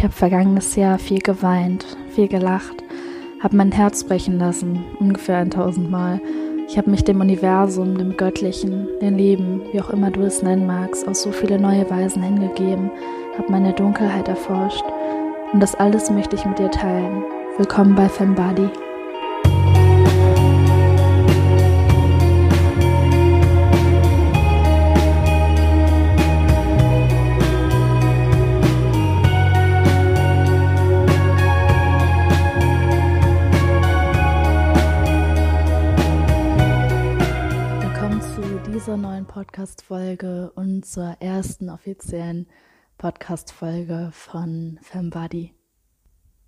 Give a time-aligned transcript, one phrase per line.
[0.00, 2.82] Ich habe vergangenes Jahr viel geweint, viel gelacht,
[3.42, 6.22] habe mein Herz brechen lassen, ungefähr ein tausendmal.
[6.66, 10.66] Ich habe mich dem Universum, dem Göttlichen, dem Leben, wie auch immer du es nennen
[10.66, 12.90] magst, auf so viele neue Weisen hingegeben,
[13.36, 14.86] habe meine Dunkelheit erforscht.
[15.52, 17.22] Und das alles möchte ich mit dir teilen.
[17.58, 18.70] Willkommen bei Fembody.
[39.40, 42.46] Podcast-Folge und zur ersten offiziellen
[42.98, 45.54] Podcast-Folge von Fembody.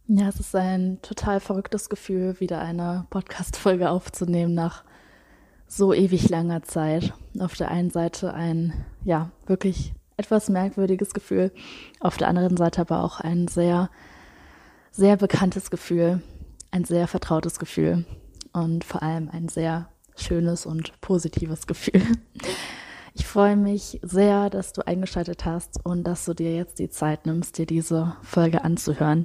[0.09, 4.85] Ja, es ist ein total verrücktes Gefühl, wieder eine Podcast-Folge aufzunehmen nach
[5.67, 7.15] so ewig langer Zeit.
[7.39, 11.51] Auf der einen Seite ein, ja, wirklich etwas merkwürdiges Gefühl,
[11.99, 13.89] auf der anderen Seite aber auch ein sehr,
[14.91, 16.21] sehr bekanntes Gefühl,
[16.71, 18.05] ein sehr vertrautes Gefühl
[18.53, 22.03] und vor allem ein sehr schönes und positives Gefühl.
[23.33, 27.25] Ich freue mich sehr, dass du eingeschaltet hast und dass du dir jetzt die Zeit
[27.25, 29.25] nimmst, dir diese Folge anzuhören.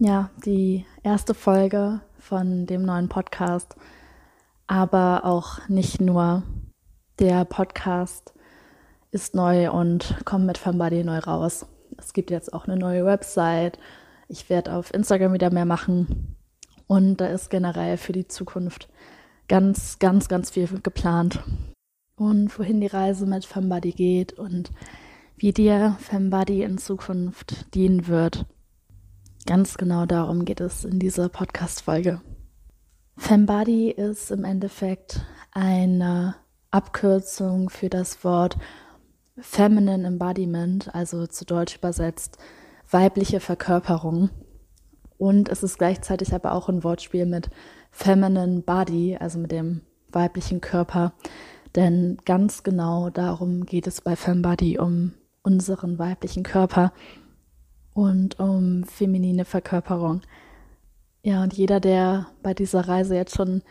[0.00, 3.76] Ja, die erste Folge von dem neuen Podcast,
[4.66, 6.42] aber auch nicht nur.
[7.20, 8.34] Der Podcast
[9.12, 11.66] ist neu und kommt mit Famebody neu raus.
[11.98, 13.78] Es gibt jetzt auch eine neue Website.
[14.26, 16.34] Ich werde auf Instagram wieder mehr machen.
[16.88, 18.88] Und da ist generell für die Zukunft
[19.46, 21.38] ganz, ganz, ganz viel geplant
[22.18, 24.70] und wohin die Reise mit Fembody geht und
[25.36, 28.44] wie dir Fembody in Zukunft dienen wird.
[29.46, 32.20] Ganz genau darum geht es in dieser Podcast-Folge.
[33.16, 36.34] Fembody ist im Endeffekt eine
[36.70, 38.58] Abkürzung für das Wort
[39.38, 42.38] Feminine Embodiment, also zu Deutsch übersetzt
[42.90, 44.30] weibliche Verkörperung.
[45.18, 47.50] Und es ist gleichzeitig aber auch ein Wortspiel mit
[47.90, 51.12] Feminine Body, also mit dem weiblichen Körper,
[51.76, 55.12] denn ganz genau darum geht es bei Fembody, um
[55.42, 56.92] unseren weiblichen Körper
[57.94, 60.22] und um feminine Verkörperung.
[61.22, 63.62] Ja, und jeder, der bei dieser Reise jetzt schon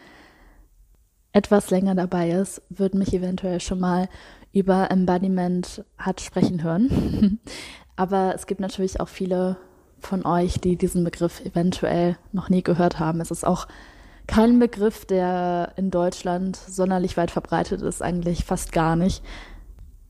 [1.32, 4.10] etwas länger dabei ist, wird mich eventuell schon mal
[4.54, 7.40] über Embodiment hat sprechen hören.
[7.96, 9.58] Aber es gibt natürlich auch viele
[10.00, 13.22] von euch, die diesen Begriff eventuell noch nie gehört haben.
[13.22, 13.68] Es ist auch
[14.28, 19.24] kein Begriff, der in Deutschland sonderlich weit verbreitet ist, eigentlich fast gar nicht.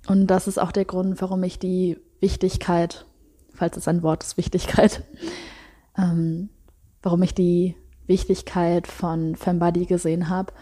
[0.08, 3.06] Und das ist auch der Grund, warum ich die Wichtigkeit,
[3.54, 5.04] falls es ein Wort ist, Wichtigkeit,
[5.98, 6.50] ähm,
[7.04, 7.76] warum ich die
[8.08, 10.54] Wichtigkeit von Fembody gesehen habe,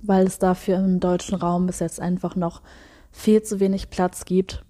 [0.00, 2.62] weil es dafür im deutschen Raum bis jetzt einfach noch
[3.10, 4.64] viel zu wenig Platz gibt,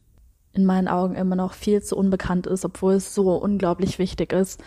[0.53, 4.63] in meinen Augen immer noch viel zu unbekannt ist, obwohl es so unglaublich wichtig ist.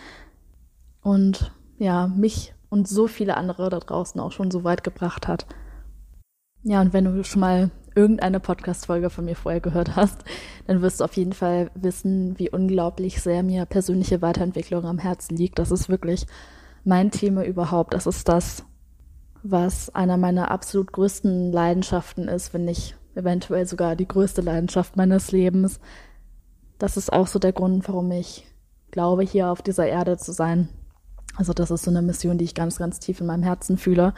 [1.00, 5.46] Und ja, mich und so viele andere da draußen auch schon so weit gebracht hat.
[6.62, 10.24] Ja, und wenn du schon mal irgendeine Podcast-Folge von mir vorher gehört hast,
[10.66, 15.36] dann wirst du auf jeden Fall wissen, wie unglaublich sehr mir persönliche Weiterentwicklung am Herzen
[15.36, 15.58] liegt.
[15.58, 16.26] Das ist wirklich
[16.84, 17.94] mein Thema überhaupt.
[17.94, 18.64] Das ist das,
[19.42, 25.32] was einer meiner absolut größten Leidenschaften ist, wenn nicht eventuell sogar die größte Leidenschaft meines
[25.32, 25.80] Lebens.
[26.78, 28.46] Das ist auch so der Grund, warum ich
[28.90, 30.68] glaube, hier auf dieser Erde zu sein.
[31.38, 34.12] Also das ist so eine Mission, die ich ganz, ganz tief in meinem Herzen fühle.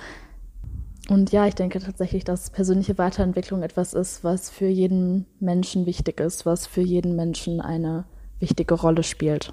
[1.10, 6.18] Und ja, ich denke tatsächlich, dass persönliche Weiterentwicklung etwas ist, was für jeden Menschen wichtig
[6.18, 8.04] ist, was für jeden Menschen eine
[8.38, 9.52] wichtige Rolle spielt.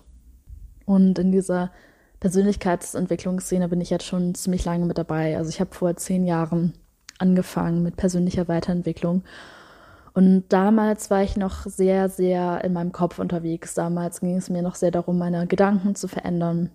[0.85, 1.72] Und in dieser
[2.22, 5.35] Persönlichkeitsentwicklungsszene bin ich jetzt schon ziemlich lange mit dabei.
[5.35, 6.73] Also ich habe vor zehn Jahren
[7.19, 9.23] angefangen mit persönlicher Weiterentwicklung.
[10.13, 13.73] Und damals war ich noch sehr, sehr in meinem Kopf unterwegs.
[13.73, 16.72] Damals ging es mir noch sehr darum, meine Gedanken zu verändern,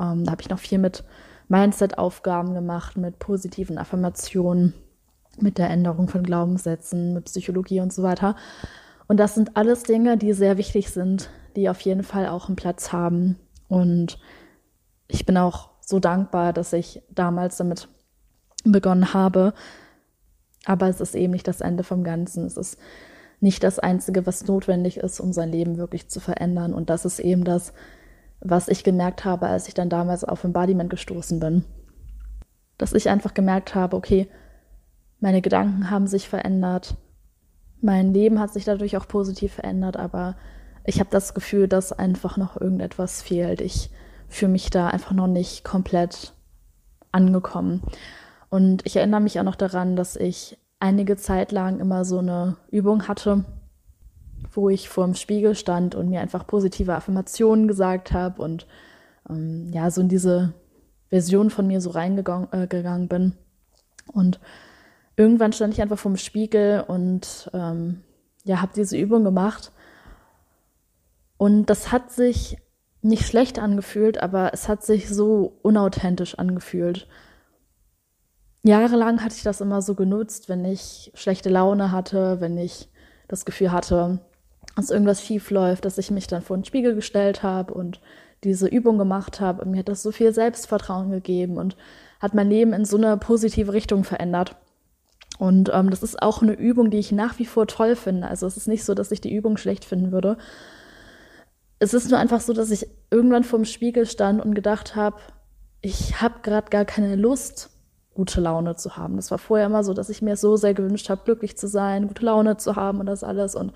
[0.00, 1.04] ähm, da habe ich noch viel mit
[1.48, 4.74] Mindset-Aufgaben gemacht, mit positiven Affirmationen,
[5.38, 8.36] mit der Änderung von Glaubenssätzen, mit Psychologie und so weiter.
[9.08, 12.56] Und das sind alles Dinge, die sehr wichtig sind, die auf jeden Fall auch einen
[12.56, 13.36] Platz haben.
[13.68, 14.18] Und
[15.08, 17.88] ich bin auch so dankbar, dass ich damals damit
[18.64, 19.54] begonnen habe.
[20.64, 22.44] Aber es ist eben nicht das Ende vom Ganzen.
[22.44, 22.78] Es ist
[23.40, 26.74] nicht das Einzige, was notwendig ist, um sein Leben wirklich zu verändern.
[26.74, 27.72] Und das ist eben das,
[28.50, 31.64] was ich gemerkt habe, als ich dann damals auf Embodiment gestoßen bin.
[32.78, 34.28] Dass ich einfach gemerkt habe, okay,
[35.20, 36.96] meine Gedanken haben sich verändert,
[37.80, 40.36] mein Leben hat sich dadurch auch positiv verändert, aber
[40.84, 43.60] ich habe das Gefühl, dass einfach noch irgendetwas fehlt.
[43.60, 43.90] Ich
[44.28, 46.32] fühle mich da einfach noch nicht komplett
[47.12, 47.82] angekommen.
[48.50, 52.56] Und ich erinnere mich auch noch daran, dass ich einige Zeit lang immer so eine
[52.70, 53.44] Übung hatte,
[54.52, 58.66] wo ich vor dem Spiegel stand und mir einfach positive Affirmationen gesagt habe und
[59.28, 60.54] ähm, ja, so in diese
[61.08, 63.34] Version von mir so reingegangen äh, bin.
[64.12, 64.40] Und
[65.16, 68.02] irgendwann stand ich einfach vor dem Spiegel und ähm,
[68.44, 69.72] ja, habe diese Übung gemacht.
[71.36, 72.58] Und das hat sich
[73.02, 77.06] nicht schlecht angefühlt, aber es hat sich so unauthentisch angefühlt.
[78.62, 82.88] Jahrelang hatte ich das immer so genutzt, wenn ich schlechte Laune hatte, wenn ich
[83.28, 84.20] das Gefühl hatte,
[84.76, 88.00] dass irgendwas schief läuft, dass ich mich dann vor den Spiegel gestellt habe und
[88.44, 89.62] diese Übung gemacht habe.
[89.62, 91.76] Und mir hat das so viel Selbstvertrauen gegeben und
[92.20, 94.56] hat mein Leben in so eine positive Richtung verändert.
[95.38, 98.28] Und ähm, das ist auch eine Übung, die ich nach wie vor toll finde.
[98.28, 100.38] Also es ist nicht so, dass ich die Übung schlecht finden würde.
[101.78, 105.18] Es ist nur einfach so, dass ich irgendwann vorm Spiegel stand und gedacht habe,
[105.82, 107.70] ich habe gerade gar keine Lust,
[108.16, 109.16] gute Laune zu haben.
[109.16, 112.08] Das war vorher immer so, dass ich mir so sehr gewünscht habe, glücklich zu sein,
[112.08, 113.54] gute Laune zu haben und das alles.
[113.54, 113.72] Und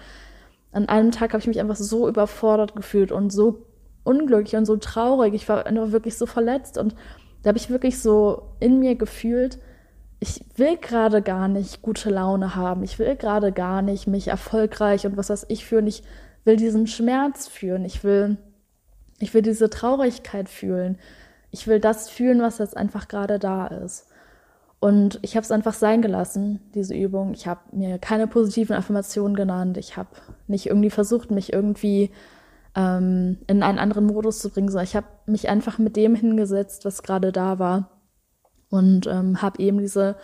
[0.73, 3.67] an einem Tag habe ich mich einfach so überfordert gefühlt und so
[4.03, 5.35] unglücklich und so traurig.
[5.35, 6.95] Ich war einfach wirklich so verletzt und
[7.43, 9.59] da habe ich wirklich so in mir gefühlt,
[10.21, 12.83] ich will gerade gar nicht gute Laune haben.
[12.83, 15.87] Ich will gerade gar nicht mich erfolgreich und was weiß ich fühlen.
[15.87, 16.03] Ich
[16.45, 17.85] will diesen Schmerz fühlen.
[17.85, 18.37] Ich will,
[19.19, 20.99] ich will diese Traurigkeit fühlen.
[21.51, 24.10] Ich will das fühlen, was jetzt einfach gerade da ist.
[24.81, 27.35] Und ich habe es einfach sein gelassen, diese Übung.
[27.35, 29.77] Ich habe mir keine positiven Affirmationen genannt.
[29.77, 30.09] Ich habe
[30.47, 32.11] nicht irgendwie versucht, mich irgendwie
[32.75, 36.87] ähm, in einen anderen Modus zu bringen, sondern ich habe mich einfach mit dem hingesetzt,
[36.87, 37.91] was gerade da war
[38.71, 40.17] und ähm, habe eben diese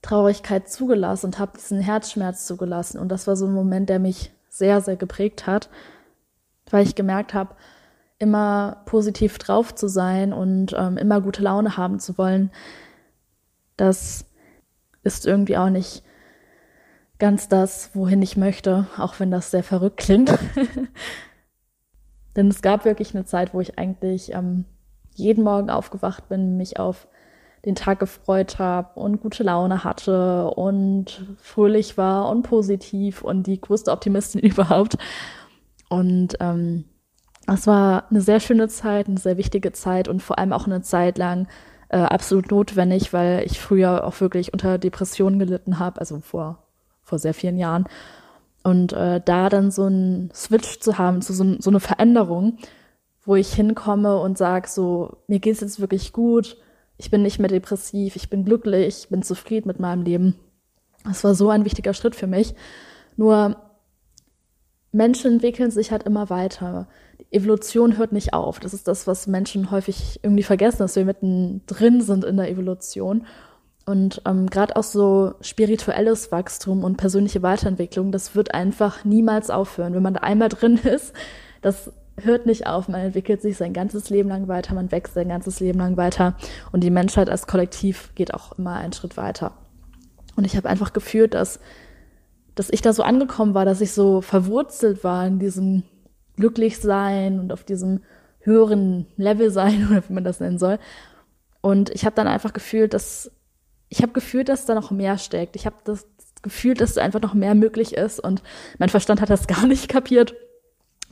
[0.00, 2.98] Traurigkeit zugelassen und habe diesen Herzschmerz zugelassen.
[2.98, 5.68] Und das war so ein Moment, der mich sehr, sehr geprägt hat,
[6.70, 7.54] weil ich gemerkt habe,
[8.18, 12.50] immer positiv drauf zu sein und ähm, immer gute Laune haben zu wollen,
[13.82, 14.24] das
[15.02, 16.04] ist irgendwie auch nicht
[17.18, 20.38] ganz das, wohin ich möchte, auch wenn das sehr verrückt klingt.
[22.36, 24.66] Denn es gab wirklich eine Zeit, wo ich eigentlich ähm,
[25.14, 27.08] jeden Morgen aufgewacht bin, mich auf
[27.64, 33.60] den Tag gefreut habe und gute Laune hatte und fröhlich war und positiv und die
[33.60, 34.96] größte Optimistin überhaupt.
[35.88, 36.84] Und ähm,
[37.46, 41.18] war eine sehr schöne Zeit, eine sehr wichtige Zeit und vor allem auch eine Zeit
[41.18, 41.48] lang
[41.92, 46.64] äh, absolut notwendig, weil ich früher auch wirklich unter Depressionen gelitten habe, also vor,
[47.02, 47.86] vor sehr vielen Jahren.
[48.64, 52.58] Und äh, da dann so einen Switch zu haben, zu so, so eine Veränderung,
[53.24, 56.56] wo ich hinkomme und sage so, mir geht's jetzt wirklich gut,
[56.96, 60.38] ich bin nicht mehr depressiv, ich bin glücklich, ich bin zufrieden mit meinem Leben.
[61.04, 62.54] Das war so ein wichtiger Schritt für mich.
[63.16, 63.56] Nur
[64.92, 66.88] Menschen entwickeln sich halt immer weiter.
[67.30, 68.60] Evolution hört nicht auf.
[68.60, 73.26] Das ist das, was Menschen häufig irgendwie vergessen, dass wir mittendrin sind in der Evolution.
[73.84, 79.94] Und ähm, gerade auch so spirituelles Wachstum und persönliche Weiterentwicklung, das wird einfach niemals aufhören.
[79.94, 81.12] Wenn man da einmal drin ist,
[81.62, 85.28] das hört nicht auf, man entwickelt sich sein ganzes Leben lang weiter, man wächst sein
[85.28, 86.36] ganzes Leben lang weiter
[86.70, 89.52] und die Menschheit als Kollektiv geht auch immer einen Schritt weiter.
[90.36, 91.58] Und ich habe einfach gefühlt, dass,
[92.54, 95.82] dass ich da so angekommen war, dass ich so verwurzelt war in diesem
[96.36, 98.00] Glücklichsein und auf diesem
[98.40, 100.78] höheren Level sein oder wie man das nennen soll.
[101.60, 103.30] Und ich habe dann einfach gefühlt, dass
[103.88, 105.54] ich habe gefühlt, dass da noch mehr steckt.
[105.54, 106.06] Ich habe das
[106.40, 108.42] Gefühl, dass da einfach noch mehr möglich ist und
[108.78, 110.34] mein Verstand hat das gar nicht kapiert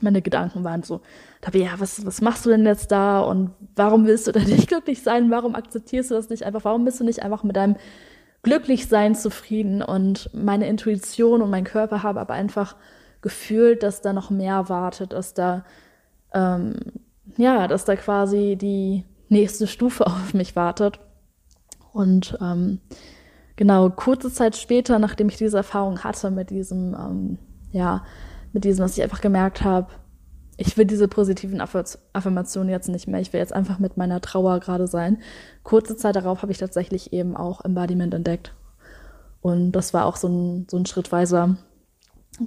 [0.01, 1.01] meine Gedanken waren so,
[1.41, 4.67] da ja, was, was machst du denn jetzt da und warum willst du denn nicht
[4.67, 5.31] glücklich sein?
[5.31, 6.65] Warum akzeptierst du das nicht einfach?
[6.65, 7.75] Warum bist du nicht einfach mit deinem
[8.43, 9.81] Glücklichsein zufrieden?
[9.81, 12.75] Und meine Intuition und mein Körper haben aber einfach
[13.21, 15.63] gefühlt, dass da noch mehr wartet, dass da,
[16.33, 16.75] ähm,
[17.37, 20.99] ja, dass da quasi die nächste Stufe auf mich wartet.
[21.93, 22.79] Und ähm,
[23.55, 27.37] genau, kurze Zeit später, nachdem ich diese Erfahrung hatte mit diesem, ähm,
[27.71, 28.03] ja,
[28.53, 29.87] mit diesem, dass ich einfach gemerkt habe,
[30.57, 33.19] ich will diese positiven Affirmationen jetzt nicht mehr.
[33.19, 35.17] Ich will jetzt einfach mit meiner Trauer gerade sein.
[35.63, 38.53] Kurze Zeit darauf habe ich tatsächlich eben auch Embodiment entdeckt.
[39.41, 41.57] Und das war auch so ein, so ein schrittweiser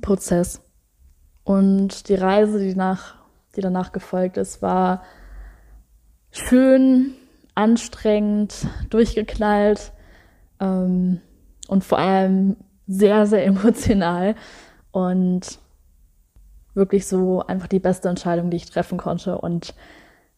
[0.01, 0.61] Prozess.
[1.45, 3.17] Und die Reise, die, nach,
[3.55, 5.03] die danach gefolgt ist, war
[6.31, 7.15] schön,
[7.55, 9.93] anstrengend, durchgeknallt
[10.61, 11.21] ähm,
[11.69, 14.35] und vor allem sehr, sehr emotional.
[14.91, 15.59] Und
[16.75, 19.39] wirklich so einfach die beste Entscheidung, die ich treffen konnte.
[19.39, 19.75] Und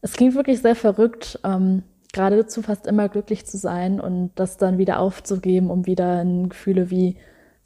[0.03, 1.83] es klingt wirklich sehr verrückt, ähm,
[2.13, 6.91] geradezu fast immer glücklich zu sein und das dann wieder aufzugeben, um wieder in Gefühle
[6.91, 7.17] wie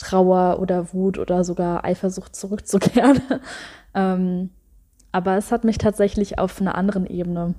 [0.00, 3.20] Trauer oder Wut oder sogar Eifersucht zurückzukehren.
[3.94, 4.50] ähm,
[5.12, 7.54] aber es hat mich tatsächlich auf einer anderen Ebene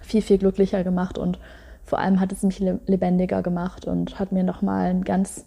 [0.00, 1.40] viel, viel glücklicher gemacht und
[1.82, 5.46] vor allem hat es mich lebendiger gemacht und hat mir nochmal ein ganz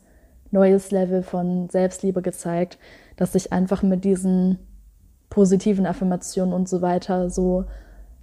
[0.51, 2.77] neues Level von Selbstliebe gezeigt,
[3.15, 4.59] dass ich einfach mit diesen
[5.29, 7.65] positiven Affirmationen und so weiter so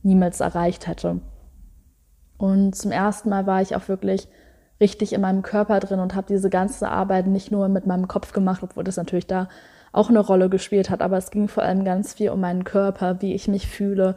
[0.03, 1.21] niemals erreicht hätte.
[2.37, 4.29] Und zum ersten Mal war ich auch wirklich
[4.81, 8.33] richtig in meinem Körper drin und habe diese ganze Arbeit nicht nur mit meinem Kopf
[8.33, 9.49] gemacht, obwohl das natürlich da
[9.93, 13.23] auch eine Rolle gespielt hat, aber es ging vor allem ganz viel um meinen Körper,
[13.23, 14.17] wie ich mich fühle,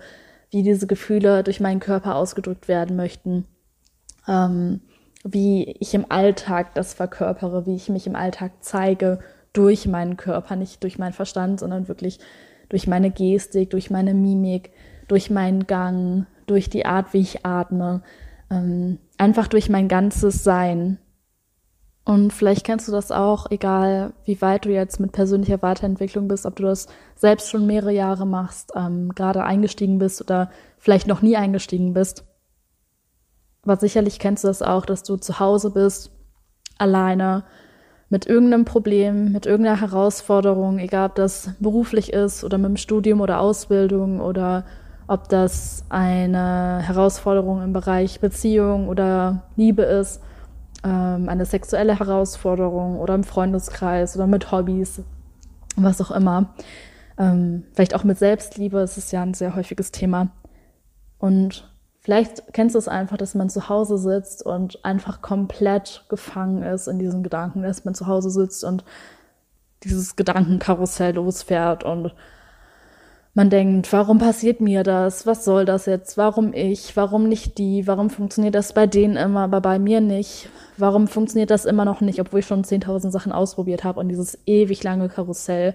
[0.52, 3.46] wie diese Gefühle durch meinen Körper ausgedrückt werden möchten,
[4.28, 4.82] ähm,
[5.24, 9.20] wie ich im Alltag das verkörpere, wie ich mich im Alltag zeige
[9.54, 12.20] durch meinen Körper, nicht durch meinen Verstand, sondern wirklich
[12.68, 14.72] durch meine Gestik, durch meine Mimik,
[15.08, 18.02] durch meinen Gang, durch die Art, wie ich atme,
[18.52, 20.98] ähm, einfach durch mein ganzes Sein.
[22.06, 26.46] Und vielleicht kennst du das auch, egal wie weit du jetzt mit persönlicher Weiterentwicklung bist,
[26.46, 31.22] ob du das selbst schon mehrere Jahre machst, ähm, gerade eingestiegen bist oder vielleicht noch
[31.22, 32.24] nie eingestiegen bist.
[33.64, 36.12] Aber sicherlich kennst du das auch, dass du zu Hause bist,
[36.78, 37.44] alleine,
[38.10, 43.22] mit irgendeinem Problem, mit irgendeiner Herausforderung, egal ob das beruflich ist oder mit dem Studium
[43.22, 44.66] oder Ausbildung oder
[45.10, 50.22] ob das eine Herausforderung im Bereich Beziehung oder Liebe ist,
[50.84, 55.02] ähm, eine sexuelle Herausforderung oder im Freundeskreis oder mit Hobbys,
[55.76, 56.54] was auch immer.
[57.18, 60.30] Ähm, vielleicht auch mit Selbstliebe, das ist ja ein sehr häufiges Thema.
[61.18, 66.62] Und vielleicht kennst du es einfach, dass man zu Hause sitzt und einfach komplett gefangen
[66.62, 68.86] ist in diesen Gedanken, dass man zu Hause sitzt und
[69.84, 72.14] dieses Gedankenkarussell losfährt und
[73.40, 75.26] man denkt, warum passiert mir das?
[75.26, 76.18] Was soll das jetzt?
[76.18, 76.98] Warum ich?
[76.98, 77.88] Warum nicht die?
[77.88, 80.50] Warum funktioniert das bei denen immer, aber bei mir nicht?
[80.76, 84.38] Warum funktioniert das immer noch nicht, obwohl ich schon 10.000 Sachen ausprobiert habe und dieses
[84.46, 85.74] ewig lange Karussell,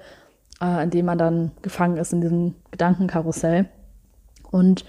[0.61, 3.65] äh, in dem man dann gefangen ist in diesem Gedankenkarussell.
[4.51, 4.85] Und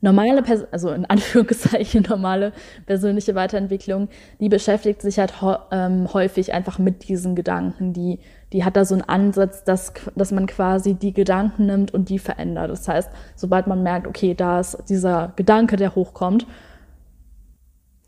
[0.00, 2.52] normale, Pers also in Anführungszeichen normale
[2.86, 4.08] persönliche Weiterentwicklung,
[4.40, 5.34] die beschäftigt sich halt
[5.70, 7.92] ähm, häufig einfach mit diesen Gedanken.
[7.92, 8.18] Die,
[8.52, 12.18] die hat da so einen Ansatz, dass, dass man quasi die Gedanken nimmt und die
[12.18, 12.70] verändert.
[12.70, 16.46] Das heißt, sobald man merkt, okay, da ist dieser Gedanke, der hochkommt,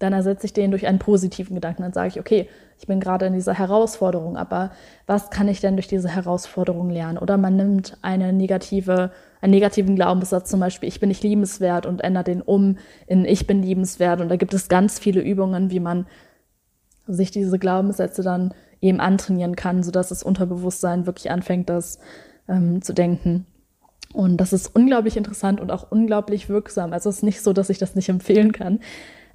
[0.00, 1.82] dann ersetze ich den durch einen positiven Gedanken.
[1.82, 4.70] Dann sage ich, okay, ich bin gerade in dieser Herausforderung, aber
[5.06, 7.18] was kann ich denn durch diese Herausforderung lernen?
[7.18, 12.02] Oder man nimmt eine negative, einen negativen Glaubenssatz, zum Beispiel, ich bin nicht liebenswert und
[12.02, 14.20] ändert den um in ich bin liebenswert.
[14.20, 16.06] Und da gibt es ganz viele Übungen, wie man
[17.06, 21.98] sich diese Glaubenssätze dann eben antrainieren kann, sodass das Unterbewusstsein wirklich anfängt, das
[22.48, 23.46] ähm, zu denken.
[24.12, 26.92] Und das ist unglaublich interessant und auch unglaublich wirksam.
[26.92, 28.80] Also es ist nicht so, dass ich das nicht empfehlen kann.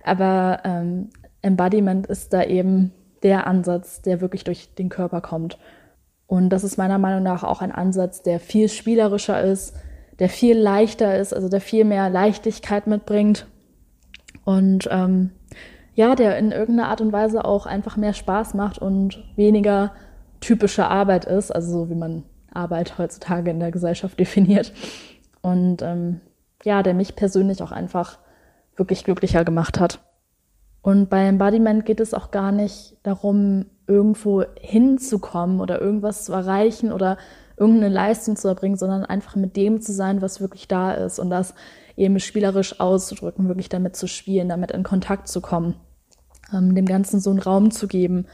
[0.03, 1.09] Aber ähm,
[1.41, 2.91] Embodiment ist da eben
[3.24, 5.57] der Ansatz, der wirklich durch den Körper kommt.
[6.27, 9.75] Und das ist meiner Meinung nach auch ein Ansatz, der viel spielerischer ist,
[10.19, 13.48] der viel leichter ist, also der viel mehr Leichtigkeit mitbringt.
[14.43, 15.31] Und ähm,
[15.93, 19.93] ja, der in irgendeiner Art und Weise auch einfach mehr Spaß macht und weniger
[20.41, 24.74] typische Arbeit ist, also so wie man Arbeit heutzutage in der Gesellschaft definiert.
[25.41, 26.22] Und ähm,
[26.63, 28.17] ja, der mich persönlich auch einfach
[28.75, 30.00] wirklich glücklicher gemacht hat.
[30.81, 36.91] Und bei Embodiment geht es auch gar nicht darum, irgendwo hinzukommen oder irgendwas zu erreichen
[36.91, 37.17] oder
[37.57, 41.29] irgendeine Leistung zu erbringen, sondern einfach mit dem zu sein, was wirklich da ist und
[41.29, 41.53] das
[41.95, 45.75] eben spielerisch auszudrücken, wirklich damit zu spielen, damit in Kontakt zu kommen,
[46.53, 48.27] ähm, dem Ganzen so einen Raum zu geben.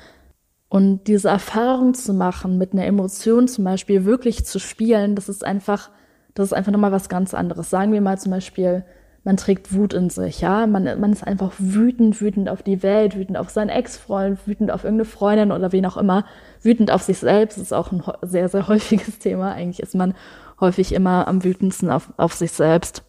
[0.70, 5.44] Und diese Erfahrung zu machen, mit einer Emotion zum Beispiel wirklich zu spielen, das ist
[5.44, 5.90] einfach,
[6.34, 7.70] das ist einfach nochmal was ganz anderes.
[7.70, 8.86] Sagen wir mal zum Beispiel,
[9.24, 10.66] man trägt Wut in sich, ja.
[10.66, 14.84] Man, man ist einfach wütend, wütend auf die Welt, wütend auf seinen Ex-Freund, wütend auf
[14.84, 16.26] irgendeine Freundin oder wen auch immer,
[16.62, 19.52] wütend auf sich selbst, ist auch ein sehr, sehr häufiges Thema.
[19.52, 20.16] Eigentlich ist man
[20.60, 23.04] häufig immer am wütendsten auf, auf sich selbst.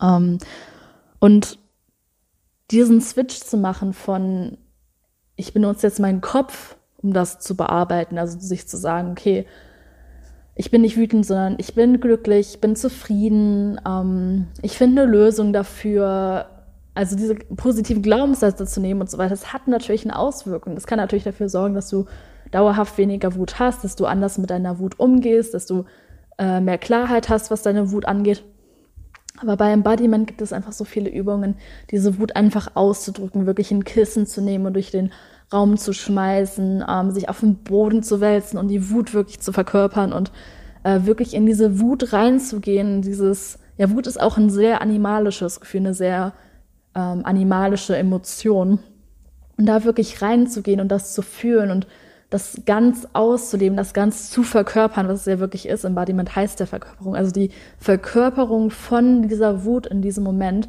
[0.00, 0.38] Ähm,
[1.18, 1.58] und
[2.70, 4.58] diesen Switch zu machen von,
[5.34, 9.46] ich benutze jetzt meinen Kopf, um das zu bearbeiten, also sich zu sagen, okay,
[10.56, 15.10] ich bin nicht wütend, sondern ich bin glücklich, ich bin zufrieden, ähm, ich finde eine
[15.10, 16.46] Lösung dafür.
[16.94, 20.74] Also diese positiven Glaubenssätze zu nehmen und so weiter, das hat natürlich eine Auswirkung.
[20.74, 22.06] Das kann natürlich dafür sorgen, dass du
[22.52, 25.84] dauerhaft weniger Wut hast, dass du anders mit deiner Wut umgehst, dass du
[26.38, 28.44] äh, mehr Klarheit hast, was deine Wut angeht.
[29.40, 31.56] Aber bei Embodiment gibt es einfach so viele Übungen,
[31.90, 35.12] diese Wut einfach auszudrücken, wirklich ein Kissen zu nehmen und durch den
[35.52, 39.52] Raum zu schmeißen, ähm, sich auf den Boden zu wälzen und die Wut wirklich zu
[39.52, 40.32] verkörpern und
[40.82, 43.02] äh, wirklich in diese Wut reinzugehen.
[43.02, 46.32] Dieses, ja, Wut ist auch ein sehr animalisches Gefühl, eine sehr
[46.94, 48.80] ähm, animalische Emotion.
[49.58, 51.86] Und da wirklich reinzugehen und das zu fühlen und
[52.36, 55.84] das ganz auszuleben, das ganz zu verkörpern, was es ja wirklich ist.
[55.84, 57.16] Embodiment heißt der Verkörperung.
[57.16, 60.68] Also die Verkörperung von dieser Wut in diesem Moment,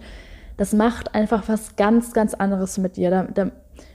[0.56, 3.10] das macht einfach was ganz, ganz anderes mit dir.
[3.10, 3.52] Da, da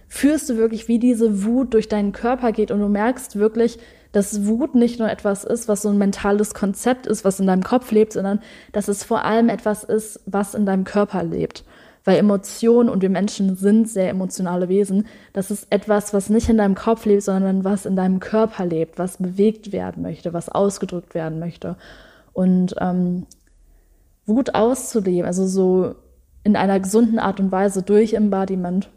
[0.07, 3.79] fühlst du wirklich, wie diese Wut durch deinen Körper geht und du merkst wirklich,
[4.12, 7.62] dass Wut nicht nur etwas ist, was so ein mentales Konzept ist, was in deinem
[7.62, 8.41] Kopf lebt, sondern
[8.73, 11.64] dass es vor allem etwas ist, was in deinem Körper lebt.
[12.05, 15.07] Weil Emotionen und wir Menschen sind sehr emotionale Wesen.
[15.33, 18.99] Das ist etwas, was nicht in deinem Kopf lebt, sondern was in deinem Körper lebt,
[18.99, 21.77] was bewegt werden möchte, was ausgedrückt werden möchte.
[22.33, 23.27] Und ähm,
[24.27, 25.95] Wut auszuleben, also so
[26.45, 28.89] in einer gesunden Art und Weise durch Embodiment,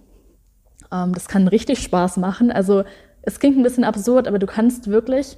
[0.91, 2.51] ähm, das kann richtig Spaß machen.
[2.51, 2.83] Also
[3.21, 5.37] es klingt ein bisschen absurd, aber du kannst wirklich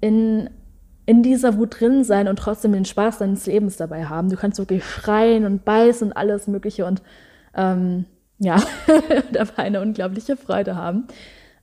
[0.00, 0.50] in,
[1.10, 4.30] in dieser Wut drin sein und trotzdem den Spaß deines Lebens dabei haben.
[4.30, 7.02] Du kannst wirklich schreien und beißen und alles Mögliche und
[7.56, 8.04] ähm,
[8.38, 8.62] ja,
[9.32, 11.08] dabei eine unglaubliche Freude haben.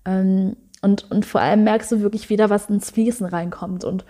[0.04, 3.86] Ähm, und, und vor allem merkst du wirklich wieder, was ins Fließen reinkommt.
[3.86, 4.04] Und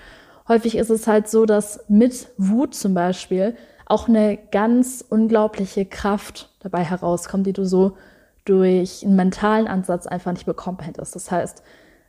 [0.47, 6.49] häufig ist es halt so, dass mit Wut zum Beispiel auch eine ganz unglaubliche Kraft
[6.61, 7.95] dabei herauskommt, die du so
[8.43, 11.13] durch einen mentalen Ansatz einfach nicht bekommen hättest.
[11.13, 11.61] Das heißt,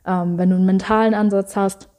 [0.07, 1.89] ähm, wenn du einen mentalen Ansatz hast,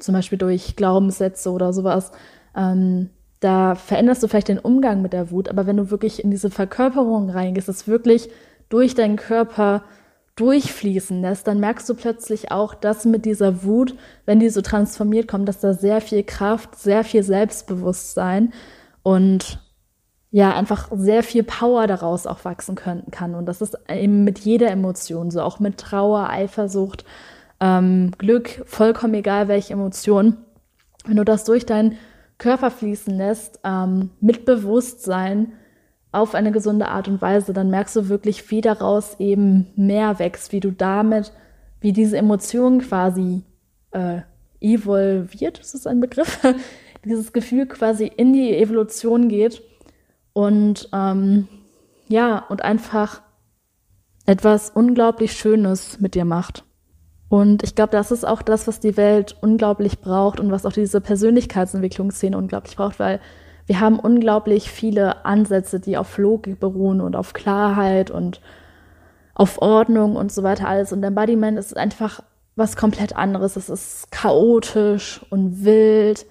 [0.00, 2.12] zum Beispiel durch Glaubenssätze oder sowas,
[2.56, 6.30] ähm, da veränderst du vielleicht den Umgang mit der Wut, aber wenn du wirklich in
[6.30, 8.28] diese Verkörperung reingehst, es wirklich
[8.68, 9.82] durch deinen Körper
[10.36, 13.94] durchfließen lässt, dann merkst du plötzlich auch, dass mit dieser Wut,
[14.26, 18.52] wenn die so transformiert kommt, dass da sehr viel Kraft, sehr viel Selbstbewusstsein
[19.02, 19.58] und
[20.30, 23.34] ja einfach sehr viel Power daraus auch wachsen können, kann.
[23.34, 27.04] Und das ist eben mit jeder Emotion, so auch mit Trauer, Eifersucht,
[27.60, 30.38] ähm, Glück, vollkommen egal welche Emotion.
[31.04, 31.96] Wenn du das durch deinen
[32.38, 35.52] Körper fließen lässt, ähm, mit Bewusstsein
[36.12, 40.52] auf eine gesunde Art und Weise, dann merkst du wirklich, wie daraus eben mehr wächst,
[40.52, 41.32] wie du damit,
[41.80, 43.42] wie diese Emotion quasi
[43.92, 44.22] äh,
[44.60, 46.40] evolviert, ist das ein Begriff?
[47.04, 49.62] Dieses Gefühl quasi in die Evolution geht
[50.32, 51.48] und ähm,
[52.08, 53.22] ja, und einfach
[54.26, 56.64] etwas unglaublich Schönes mit dir macht.
[57.30, 60.72] Und ich glaube, das ist auch das, was die Welt unglaublich braucht und was auch
[60.72, 63.20] diese Persönlichkeitsentwicklungsszene unglaublich braucht, weil
[63.66, 68.40] wir haben unglaublich viele Ansätze, die auf Logik beruhen und auf Klarheit und
[69.32, 70.92] auf Ordnung und so weiter alles.
[70.92, 72.20] Und Embodiment ist einfach
[72.56, 73.54] was komplett anderes.
[73.54, 76.26] Es ist chaotisch und wild,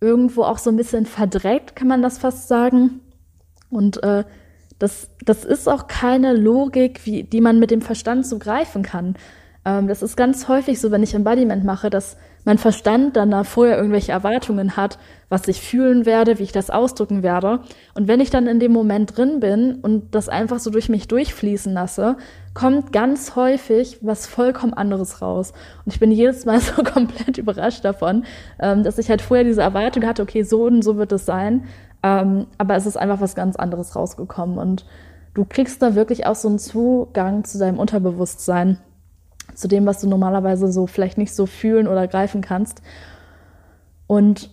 [0.00, 3.00] irgendwo auch so ein bisschen verdreckt, kann man das fast sagen.
[3.70, 4.22] Und äh,
[4.78, 9.16] das, das ist auch keine Logik, wie, die man mit dem Verstand so greifen kann.
[9.64, 13.44] Ähm, das ist ganz häufig so, wenn ich Embodiment mache, dass mein Verstand dann da
[13.44, 14.98] vorher irgendwelche Erwartungen hat,
[15.30, 17.60] was ich fühlen werde, wie ich das ausdrücken werde.
[17.94, 21.08] Und wenn ich dann in dem Moment drin bin und das einfach so durch mich
[21.08, 22.16] durchfließen lasse,
[22.52, 25.52] kommt ganz häufig was vollkommen anderes raus.
[25.84, 28.24] Und ich bin jedes Mal so komplett überrascht davon,
[28.60, 31.64] ähm, dass ich halt vorher diese Erwartung hatte, okay, so und so wird es sein.
[32.02, 34.58] Ähm, aber es ist einfach was ganz anderes rausgekommen.
[34.58, 34.84] Und
[35.32, 38.78] du kriegst da wirklich auch so einen Zugang zu deinem Unterbewusstsein,
[39.54, 42.82] zu dem, was du normalerweise so vielleicht nicht so fühlen oder greifen kannst.
[44.06, 44.50] Und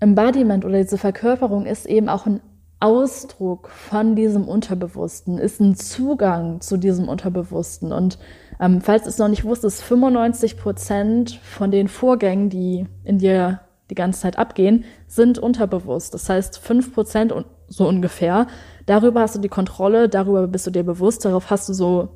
[0.00, 2.40] Embodiment oder diese Verkörperung ist eben auch ein
[2.80, 7.92] Ausdruck von diesem Unterbewussten, ist ein Zugang zu diesem Unterbewussten.
[7.92, 8.18] Und
[8.60, 13.60] ähm, falls du es noch nicht wusstest, 95 Prozent von den Vorgängen, die in dir
[13.90, 16.14] die ganze Zeit abgehen, sind unterbewusst.
[16.14, 17.32] Das heißt, fünf Prozent
[17.68, 18.46] so ungefähr.
[18.86, 22.08] Darüber hast du die Kontrolle, darüber bist du dir bewusst, darauf hast du so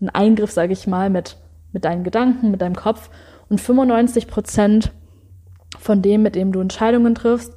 [0.00, 1.36] einen Eingriff, sage ich mal, mit,
[1.72, 3.10] mit deinen Gedanken, mit deinem Kopf.
[3.48, 4.92] Und 95 Prozent
[5.78, 7.54] von dem, mit dem du Entscheidungen triffst,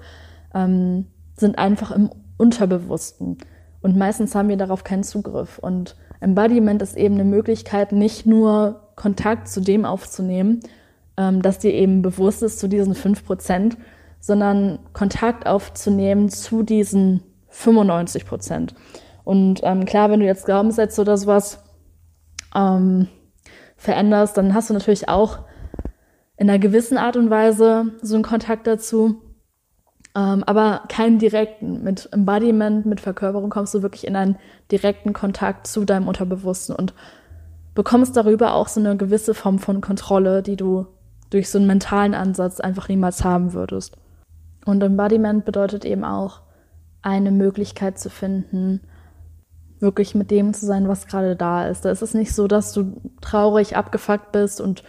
[0.54, 3.38] ähm, sind einfach im Unterbewussten.
[3.82, 5.60] Und meistens haben wir darauf keinen Zugriff.
[5.60, 10.62] Und Embodiment ist eben eine Möglichkeit, nicht nur Kontakt zu dem aufzunehmen,
[11.18, 13.78] ähm, dass dir eben bewusst ist zu diesen fünf Prozent,
[14.20, 18.74] sondern Kontakt aufzunehmen zu diesen 95 Prozent.
[19.24, 21.64] Und ähm, klar, wenn du jetzt Glaubenssätze oder sowas
[22.56, 23.08] ähm,
[23.76, 25.40] veränderst, dann hast du natürlich auch
[26.38, 29.22] in einer gewissen Art und Weise so einen Kontakt dazu.
[30.16, 31.84] Ähm, aber keinen direkten.
[31.84, 34.38] Mit Embodiment, mit Verkörperung kommst du wirklich in einen
[34.72, 36.94] direkten Kontakt zu deinem Unterbewussten und
[37.74, 40.88] bekommst darüber auch so eine gewisse Form von Kontrolle, die du
[41.30, 43.98] durch so einen mentalen Ansatz einfach niemals haben würdest.
[44.66, 46.42] Und Embodiment bedeutet eben auch,
[47.02, 48.82] eine Möglichkeit zu finden,
[49.86, 51.86] wirklich mit dem zu sein, was gerade da ist.
[51.86, 54.84] Da ist es nicht so, dass du traurig, abgefuckt bist und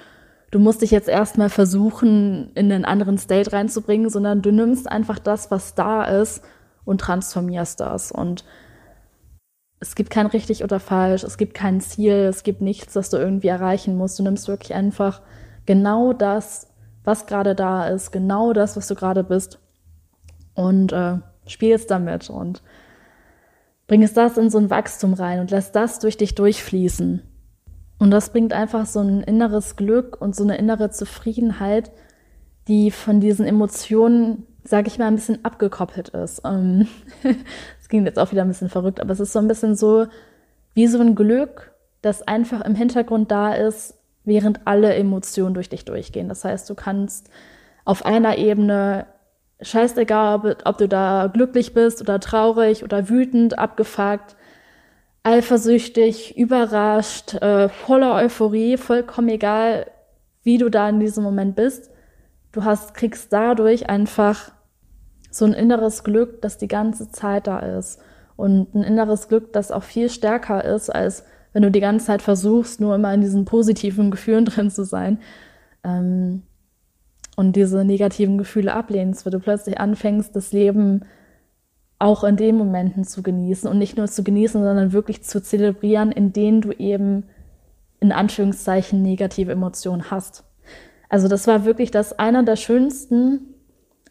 [0.50, 5.20] du musst dich jetzt erstmal versuchen, in einen anderen State reinzubringen, sondern du nimmst einfach
[5.20, 6.42] das, was da ist
[6.84, 8.10] und transformierst das.
[8.10, 8.44] Und
[9.78, 13.18] es gibt kein richtig oder falsch, es gibt kein Ziel, es gibt nichts, das du
[13.18, 14.18] irgendwie erreichen musst.
[14.18, 15.20] Du nimmst wirklich einfach
[15.66, 16.68] genau das,
[17.04, 19.60] was gerade da ist, genau das, was du gerade bist
[20.54, 22.62] und äh, spielst damit und
[23.86, 27.22] bringst das in so ein Wachstum rein und lässt das durch dich durchfließen.
[27.98, 31.90] Und das bringt einfach so ein inneres Glück und so eine innere Zufriedenheit,
[32.68, 36.42] die von diesen Emotionen, sage ich mal, ein bisschen abgekoppelt ist.
[36.44, 36.88] Ähm,
[37.22, 40.06] das ging jetzt auch wieder ein bisschen verrückt, aber es ist so ein bisschen so
[40.74, 41.72] wie so ein Glück,
[42.02, 43.94] das einfach im Hintergrund da ist,
[44.24, 46.28] während alle Emotionen durch dich durchgehen.
[46.28, 47.30] Das heißt, du kannst
[47.84, 49.06] auf einer Ebene,
[49.60, 54.36] scheißegal, ob, ob du da glücklich bist oder traurig oder wütend, abgefuckt,
[55.22, 59.86] eifersüchtig, überrascht, äh, voller Euphorie, vollkommen egal,
[60.42, 61.90] wie du da in diesem Moment bist.
[62.52, 64.52] Du hast, kriegst dadurch einfach
[65.30, 68.00] so ein inneres Glück, das die ganze Zeit da ist.
[68.36, 72.22] Und ein inneres Glück, das auch viel stärker ist, als wenn du die ganze Zeit
[72.22, 75.18] versuchst, nur immer in diesen positiven Gefühlen drin zu sein.
[75.82, 76.42] Ähm,
[77.36, 81.04] und diese negativen Gefühle ablehnst, weil du plötzlich anfängst, das Leben
[81.98, 86.12] auch in den Momenten zu genießen und nicht nur zu genießen, sondern wirklich zu zelebrieren,
[86.12, 87.24] in denen du eben
[88.00, 90.44] in Anführungszeichen negative Emotionen hast.
[91.08, 93.54] Also das war wirklich das einer der schönsten,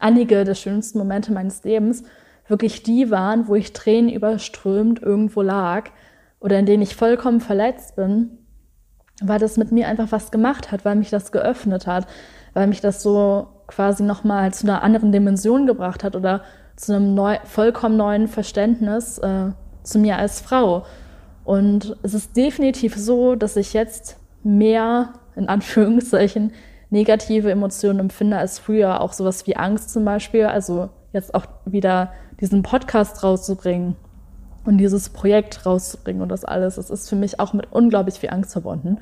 [0.00, 2.04] einige der schönsten Momente meines Lebens,
[2.48, 5.90] wirklich die waren, wo ich Tränen überströmt irgendwo lag
[6.40, 8.38] oder in denen ich vollkommen verletzt bin,
[9.22, 12.06] weil das mit mir einfach was gemacht hat, weil mich das geöffnet hat,
[12.56, 16.40] weil mich das so quasi nochmal zu einer anderen Dimension gebracht hat oder
[16.74, 19.50] zu einem neu, vollkommen neuen Verständnis äh,
[19.82, 20.86] zu mir als Frau.
[21.44, 26.54] Und es ist definitiv so, dass ich jetzt mehr, in Anführungszeichen,
[26.88, 29.02] negative Emotionen empfinde als früher.
[29.02, 30.46] Auch sowas wie Angst zum Beispiel.
[30.46, 33.96] Also jetzt auch wieder diesen Podcast rauszubringen
[34.64, 36.76] und dieses Projekt rauszubringen und das alles.
[36.76, 38.96] Das ist für mich auch mit unglaublich viel Angst verbunden.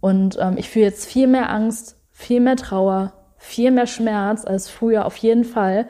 [0.00, 4.68] Und ähm, ich fühle jetzt viel mehr Angst, viel mehr Trauer, viel mehr Schmerz als
[4.68, 5.86] früher auf jeden Fall.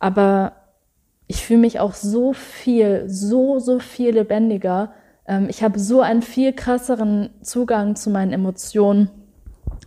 [0.00, 0.52] Aber
[1.28, 4.90] ich fühle mich auch so viel, so, so viel lebendiger.
[5.24, 9.08] Ähm, ich habe so einen viel krasseren Zugang zu meinen Emotionen.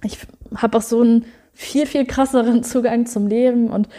[0.01, 0.19] Ich
[0.55, 3.69] habe auch so einen viel, viel krasseren Zugang zum Leben.
[3.69, 3.89] Und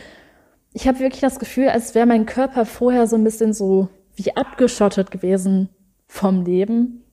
[0.72, 4.34] ich habe wirklich das Gefühl, als wäre mein Körper vorher so ein bisschen so wie
[4.34, 5.68] abgeschottet gewesen
[6.06, 7.04] vom Leben.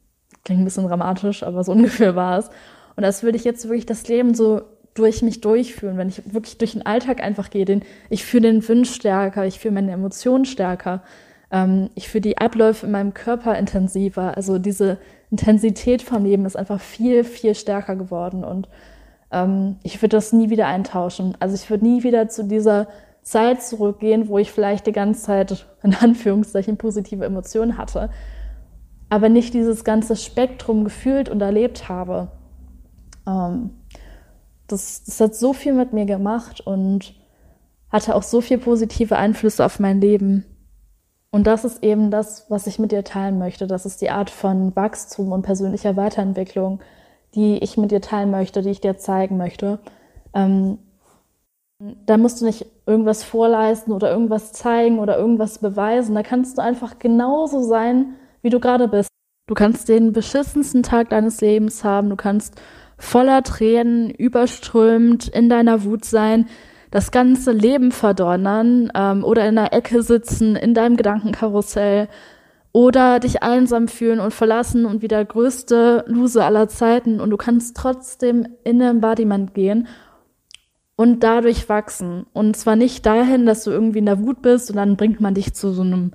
[0.45, 2.49] Klingt ein bisschen dramatisch, aber so ungefähr war es.
[2.99, 4.59] Und als würde ich jetzt wirklich das Leben so
[4.93, 8.67] durch mich durchführen, wenn ich wirklich durch den Alltag einfach gehe, den, ich fühle den
[8.67, 11.01] Wunsch stärker, ich fühle meine Emotionen stärker,
[11.49, 14.35] ähm, ich fühle die Abläufe in meinem Körper intensiver.
[14.35, 14.97] Also diese
[15.31, 18.67] Intensität vom Leben ist einfach viel, viel stärker geworden und
[19.31, 21.38] ähm, ich würde das nie wieder eintauschen.
[21.39, 22.89] Also ich würde nie wieder zu dieser
[23.21, 28.09] Zeit zurückgehen, wo ich vielleicht die ganze Zeit in Anführungszeichen positive Emotionen hatte,
[29.07, 32.27] aber nicht dieses ganze Spektrum gefühlt und erlebt habe.
[33.27, 33.71] Ähm,
[34.67, 37.15] das, das hat so viel mit mir gemacht und
[37.91, 40.45] hatte auch so viel positive Einflüsse auf mein Leben.
[41.32, 43.67] Und das ist eben das, was ich mit dir teilen möchte.
[43.67, 46.79] Das ist die Art von Wachstum und persönlicher Weiterentwicklung,
[47.36, 49.79] die ich mit dir teilen möchte, die ich dir zeigen möchte.
[50.34, 50.79] Ähm,
[52.05, 56.15] da musst du nicht irgendwas vorleisten oder irgendwas zeigen oder irgendwas beweisen.
[56.15, 59.10] Da kannst du einfach genauso sein, wie du gerade bist.
[59.47, 62.10] Du kannst den beschissensten Tag deines Lebens haben.
[62.10, 62.60] Du kannst
[62.99, 66.47] voller Tränen, überströmt in deiner Wut sein,
[66.91, 72.09] das ganze Leben verdonnern ähm, oder in der Ecke sitzen, in deinem Gedankenkarussell
[72.71, 77.38] oder dich einsam fühlen und verlassen und wie der größte Loser aller Zeiten und du
[77.38, 79.88] kannst trotzdem in den Embodiment gehen
[80.95, 82.25] und dadurch wachsen.
[82.33, 85.33] Und zwar nicht dahin, dass du irgendwie in der Wut bist und dann bringt man
[85.33, 86.12] dich zu so einem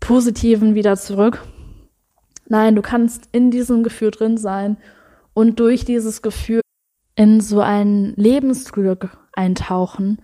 [0.00, 1.42] Positiven wieder zurück.
[2.48, 4.76] Nein, du kannst in diesem Gefühl drin sein
[5.34, 6.60] und durch dieses Gefühl
[7.16, 10.22] in so ein Lebensglück eintauchen,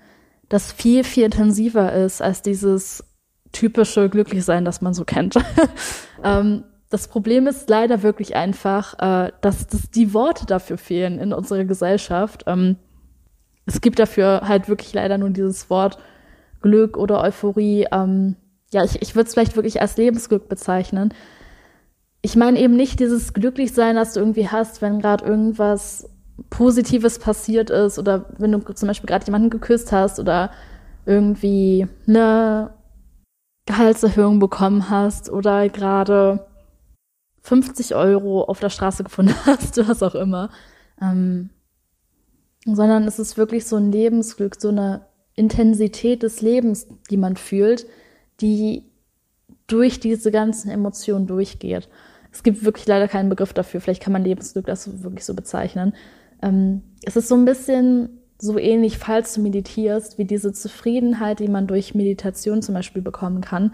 [0.48, 3.04] das viel, viel intensiver ist als dieses
[3.52, 5.36] typische Glücklichsein, das man so kennt.
[6.24, 11.32] ähm, das Problem ist leider wirklich einfach, äh, dass, dass die Worte dafür fehlen in
[11.32, 12.44] unserer Gesellschaft.
[12.46, 12.76] Ähm,
[13.66, 15.98] es gibt dafür halt wirklich leider nur dieses Wort
[16.60, 17.86] Glück oder Euphorie.
[17.92, 18.36] Ähm,
[18.72, 21.14] ja, ich, ich würde es vielleicht wirklich als Lebensglück bezeichnen
[22.22, 26.08] ich meine eben nicht dieses Glücklichsein, das du irgendwie hast, wenn gerade irgendwas
[26.50, 30.50] Positives passiert ist oder wenn du zum Beispiel gerade jemanden geküsst hast oder
[31.06, 32.74] irgendwie eine
[33.66, 36.46] Gehaltserhöhung bekommen hast oder gerade
[37.42, 40.50] 50 Euro auf der Straße gefunden hast, was auch immer.
[41.00, 41.50] Ähm,
[42.64, 47.86] sondern es ist wirklich so ein Lebensglück, so eine Intensität des Lebens, die man fühlt,
[48.40, 48.90] die
[49.66, 51.88] durch diese ganzen Emotionen durchgeht.
[52.32, 53.80] Es gibt wirklich leider keinen Begriff dafür.
[53.80, 55.94] Vielleicht kann man Lebensglück das wirklich so bezeichnen.
[56.42, 61.48] Ähm, es ist so ein bisschen so ähnlich, falls du meditierst, wie diese Zufriedenheit, die
[61.48, 63.72] man durch Meditation zum Beispiel bekommen kann.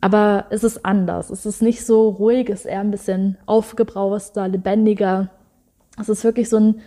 [0.00, 1.30] Aber es ist anders.
[1.30, 5.30] Es ist nicht so ruhig, es ist eher ein bisschen aufgebrauster, lebendiger.
[6.00, 6.80] Es ist wirklich so ein,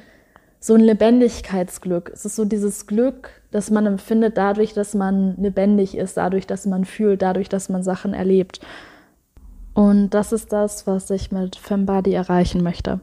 [0.60, 2.12] so ein Lebendigkeitsglück.
[2.14, 6.66] Es ist so dieses Glück, das man empfindet dadurch, dass man lebendig ist, dadurch, dass
[6.66, 8.60] man fühlt, dadurch, dass man Sachen erlebt.
[9.76, 13.02] Und das ist das, was ich mit Fembody erreichen möchte.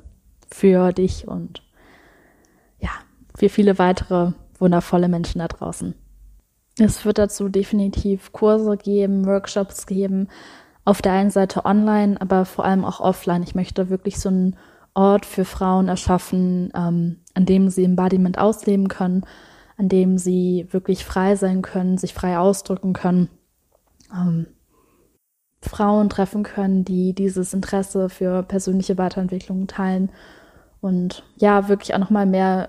[0.51, 1.63] Für dich und
[2.79, 2.89] ja,
[3.37, 5.95] für viele weitere wundervolle Menschen da draußen.
[6.79, 10.29] Es wird dazu definitiv Kurse geben, Workshops geben,
[10.87, 13.43] auf der einen Seite online, aber vor allem auch offline.
[13.43, 14.57] Ich möchte wirklich so einen
[14.95, 19.27] Ort für Frauen erschaffen, ähm, an dem sie Embodiment ausleben können,
[19.77, 23.29] an dem sie wirklich frei sein können, sich frei ausdrücken können,
[24.15, 24.47] ähm,
[25.63, 30.11] Frauen treffen können, die dieses Interesse für persönliche Weiterentwicklung teilen.
[30.81, 32.69] Und ja, wirklich auch nochmal mehr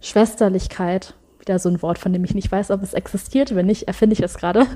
[0.00, 3.88] Schwesterlichkeit, wieder so ein Wort, von dem ich nicht weiß, ob es existiert, wenn nicht,
[3.88, 4.66] erfinde ich es gerade,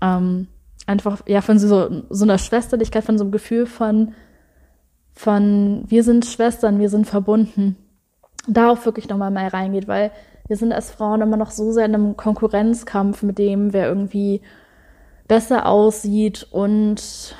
[0.00, 0.48] ähm,
[0.86, 4.14] einfach ja von so, so einer Schwesterlichkeit, von so einem Gefühl von,
[5.12, 7.76] von wir sind Schwestern, wir sind verbunden,
[8.48, 10.10] da auch wirklich nochmal mehr reingeht, weil
[10.48, 14.40] wir sind als Frauen immer noch so sehr in einem Konkurrenzkampf mit dem, wer irgendwie
[15.30, 17.36] besser aussieht und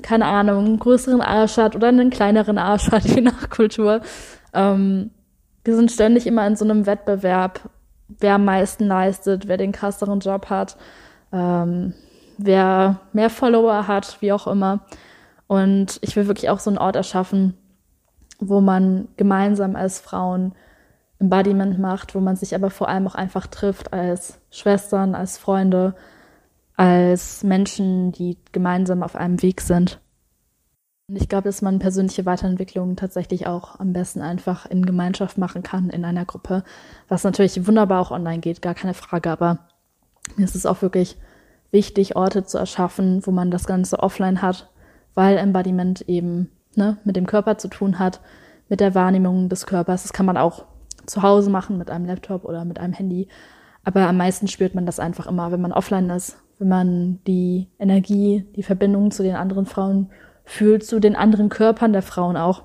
[0.00, 4.00] keine Ahnung, einen größeren Arsch hat oder einen kleineren Arsch hat, je nach Kultur.
[4.54, 5.10] Ähm,
[5.62, 7.60] wir sind ständig immer in so einem Wettbewerb,
[8.08, 10.78] wer am meisten leistet, wer den krasseren Job hat,
[11.30, 11.92] ähm,
[12.38, 14.80] wer mehr Follower hat, wie auch immer.
[15.46, 17.52] Und ich will wirklich auch so einen Ort erschaffen,
[18.40, 20.54] wo man gemeinsam als Frauen
[21.18, 25.94] Embodiment macht, wo man sich aber vor allem auch einfach trifft als Schwestern, als Freunde,
[26.76, 30.00] als Menschen, die gemeinsam auf einem Weg sind.
[31.08, 35.62] Und ich glaube, dass man persönliche Weiterentwicklung tatsächlich auch am besten einfach in Gemeinschaft machen
[35.62, 36.64] kann, in einer Gruppe,
[37.08, 39.60] was natürlich wunderbar auch online geht, gar keine Frage, aber
[40.36, 41.16] mir ist es auch wirklich
[41.70, 44.68] wichtig, Orte zu erschaffen, wo man das Ganze offline hat,
[45.14, 48.20] weil Embodiment eben ne, mit dem Körper zu tun hat,
[48.68, 50.02] mit der Wahrnehmung des Körpers.
[50.02, 50.64] Das kann man auch
[51.06, 53.28] zu Hause machen mit einem Laptop oder mit einem Handy.
[53.84, 57.68] Aber am meisten spürt man das einfach immer, wenn man offline ist, wenn man die
[57.78, 60.10] Energie, die Verbindung zu den anderen Frauen
[60.44, 62.62] fühlt, zu den anderen Körpern der Frauen auch.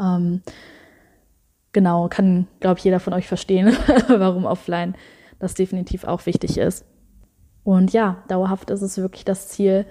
[0.00, 0.42] Ähm,
[1.72, 3.76] genau, kann, glaube ich, jeder von euch verstehen,
[4.08, 4.94] warum offline
[5.38, 6.84] das definitiv auch wichtig ist.
[7.62, 9.86] Und ja, dauerhaft ist es wirklich das Ziel,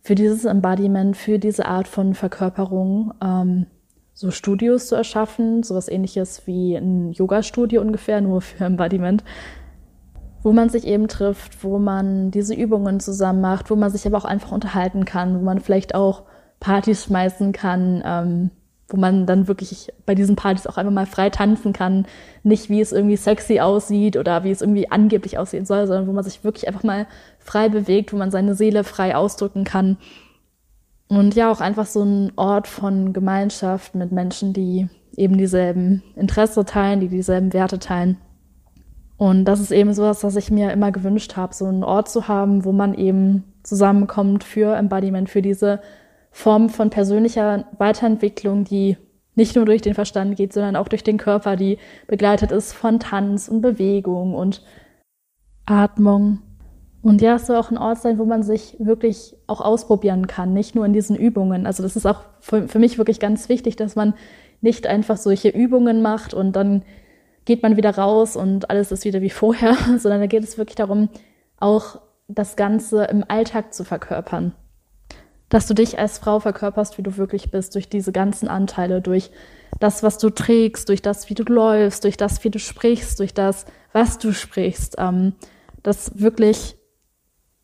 [0.00, 3.66] für dieses Embodiment, für diese Art von Verkörperung, ähm,
[4.14, 9.22] so Studios zu erschaffen, sowas ähnliches wie ein Yoga-Studio ungefähr, nur für Embodiment,
[10.42, 14.18] wo man sich eben trifft, wo man diese Übungen zusammen macht, wo man sich aber
[14.18, 16.22] auch einfach unterhalten kann, wo man vielleicht auch
[16.60, 18.50] Partys schmeißen kann, ähm,
[18.88, 22.06] wo man dann wirklich bei diesen Partys auch einfach mal frei tanzen kann,
[22.42, 26.12] nicht wie es irgendwie sexy aussieht oder wie es irgendwie angeblich aussehen soll, sondern wo
[26.12, 27.06] man sich wirklich einfach mal
[27.38, 29.98] frei bewegt, wo man seine Seele frei ausdrücken kann
[31.08, 36.64] und ja, auch einfach so ein Ort von Gemeinschaft mit Menschen, die eben dieselben Interesse
[36.64, 38.18] teilen, die dieselben Werte teilen.
[39.18, 42.28] Und das ist eben sowas, was ich mir immer gewünscht habe, so einen Ort zu
[42.28, 45.80] haben, wo man eben zusammenkommt für Embodiment, für diese
[46.30, 48.96] Form von persönlicher Weiterentwicklung, die
[49.34, 53.00] nicht nur durch den Verstand geht, sondern auch durch den Körper, die begleitet ist von
[53.00, 54.62] Tanz und Bewegung und
[55.66, 56.38] Atmung
[57.00, 60.52] und ja, es soll auch ein Ort sein, wo man sich wirklich auch ausprobieren kann,
[60.52, 61.66] nicht nur in diesen Übungen.
[61.66, 64.14] Also das ist auch für, für mich wirklich ganz wichtig, dass man
[64.60, 66.82] nicht einfach solche Übungen macht und dann
[67.48, 70.76] geht man wieder raus und alles ist wieder wie vorher, sondern da geht es wirklich
[70.76, 71.08] darum,
[71.58, 74.54] auch das Ganze im Alltag zu verkörpern.
[75.48, 79.30] Dass du dich als Frau verkörperst, wie du wirklich bist, durch diese ganzen Anteile, durch
[79.80, 83.32] das, was du trägst, durch das, wie du läufst, durch das, wie du sprichst, durch
[83.32, 84.96] das, was du sprichst.
[84.98, 85.32] Ähm,
[85.82, 86.76] dass wirklich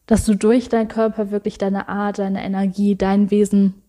[0.07, 3.83] dass du durch deinen Körper wirklich deine Art, deine Energie, dein Wesen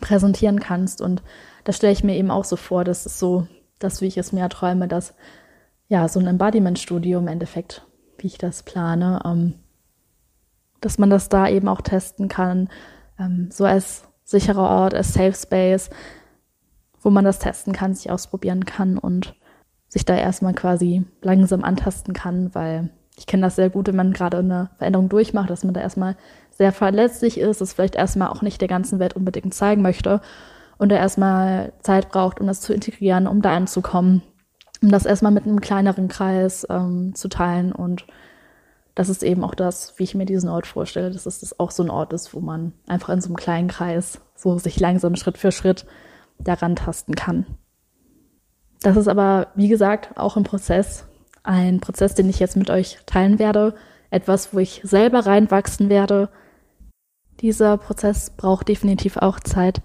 [0.00, 1.00] präsentieren kannst.
[1.00, 1.22] Und
[1.64, 3.46] das stelle ich mir eben auch so vor, das ist so
[3.78, 5.14] das, wie ich es mir träume, dass
[5.88, 7.86] ja, so ein Embodiment-Studio im Endeffekt,
[8.18, 9.54] wie ich das plane, ähm,
[10.80, 12.68] dass man das da eben auch testen kann,
[13.18, 15.90] ähm, so als sicherer Ort, als Safe Space,
[17.00, 19.34] wo man das testen kann, sich ausprobieren kann und
[19.88, 24.12] sich da erstmal quasi langsam antasten kann, weil ich kenne das sehr gut, wenn man
[24.12, 26.16] gerade eine Veränderung durchmacht, dass man da erstmal
[26.50, 30.20] sehr verletzlich ist, es vielleicht erstmal auch nicht der ganzen Welt unbedingt zeigen möchte
[30.78, 34.22] und da erstmal Zeit braucht, um das zu integrieren, um da anzukommen,
[34.82, 38.06] um das erstmal mit einem kleineren Kreis ähm, zu teilen und
[38.98, 41.84] das ist eben auch das, wie ich mir diesen Ort vorstelle, dass es auch so
[41.84, 45.38] ein Ort ist, wo man einfach in so einem kleinen Kreis so sich langsam Schritt
[45.38, 45.86] für Schritt
[46.40, 47.46] daran tasten kann.
[48.82, 51.06] Das ist aber, wie gesagt, auch ein Prozess,
[51.44, 53.76] ein Prozess, den ich jetzt mit euch teilen werde,
[54.10, 56.28] etwas, wo ich selber reinwachsen werde.
[57.38, 59.80] Dieser Prozess braucht definitiv auch Zeit.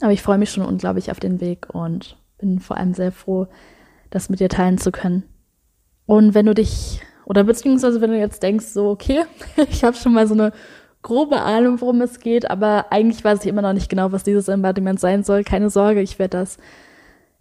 [0.00, 3.46] Aber ich freue mich schon unglaublich auf den Weg und bin vor allem sehr froh,
[4.10, 5.24] das mit dir teilen zu können.
[6.04, 9.24] Und wenn du dich, oder beziehungsweise wenn du jetzt denkst, so, okay,
[9.70, 10.52] ich habe schon mal so eine
[11.02, 14.48] grobe Ahnung, worum es geht, aber eigentlich weiß ich immer noch nicht genau, was dieses
[14.48, 15.44] Embodiment sein soll.
[15.44, 16.58] Keine Sorge, ich werde das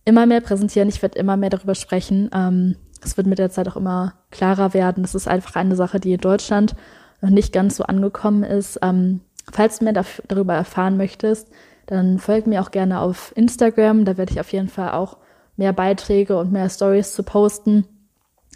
[0.06, 2.30] immer mehr präsentieren, ich werde immer mehr darüber sprechen.
[2.34, 5.04] Ähm, es wird mit der Zeit auch immer klarer werden.
[5.04, 6.76] Das ist einfach eine Sache, die in Deutschland
[7.22, 8.80] noch nicht ganz so angekommen ist.
[8.82, 11.50] Ähm, falls du mehr darüber erfahren möchtest,
[11.86, 14.06] dann folg mir auch gerne auf Instagram.
[14.06, 15.18] Da werde ich auf jeden Fall auch
[15.58, 17.86] mehr Beiträge und mehr Stories zu posten.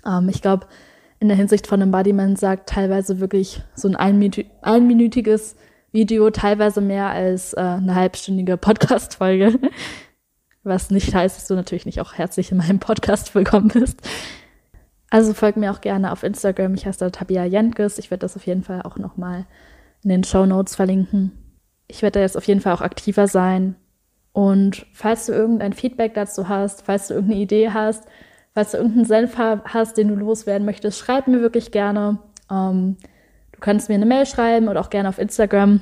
[0.06, 0.68] Ähm, ich glaube,
[1.20, 5.56] in der Hinsicht von Embodiment sagt teilweise wirklich so ein einminütiges
[5.92, 9.60] Video teilweise mehr als äh, eine halbstündige Podcast-Folge.
[10.64, 14.02] Was nicht heißt, dass du natürlich nicht auch herzlich in meinem Podcast willkommen bist.
[15.10, 16.76] Also folg mir auch gerne auf Instagram.
[16.76, 17.98] Ich heiße da Tabia Jentges.
[17.98, 19.46] Ich werde das auf jeden Fall auch nochmal
[20.04, 21.49] in den Show Notes verlinken.
[21.90, 23.76] Ich werde da jetzt auf jeden Fall auch aktiver sein.
[24.32, 28.06] Und falls du irgendein Feedback dazu hast, falls du irgendeine Idee hast,
[28.54, 32.20] falls du irgendeinen Senf hast, den du loswerden möchtest, schreib mir wirklich gerne.
[32.50, 32.96] Ähm,
[33.52, 35.82] du kannst mir eine Mail schreiben oder auch gerne auf Instagram.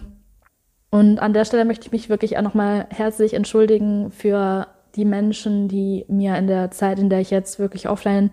[0.90, 5.68] Und an der Stelle möchte ich mich wirklich auch nochmal herzlich entschuldigen für die Menschen,
[5.68, 8.32] die mir in der Zeit, in der ich jetzt wirklich offline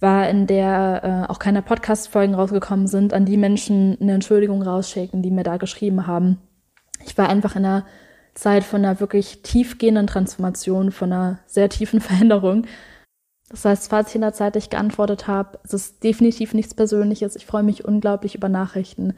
[0.00, 5.22] war, in der äh, auch keine Podcast-Folgen rausgekommen sind, an die Menschen eine Entschuldigung rausschicken,
[5.22, 6.38] die mir da geschrieben haben.
[7.04, 7.86] Ich war einfach in einer
[8.34, 12.66] Zeit von einer wirklich tiefgehenden Transformation, von einer sehr tiefen Veränderung.
[13.50, 17.34] Das heißt, falls ich in der Zeit nicht geantwortet habe, es ist definitiv nichts Persönliches.
[17.34, 19.14] Ich freue mich unglaublich über Nachrichten.